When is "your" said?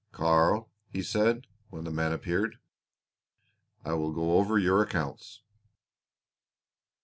4.57-4.81